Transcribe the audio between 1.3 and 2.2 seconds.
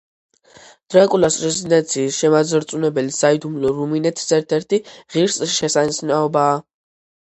რეზიდენციის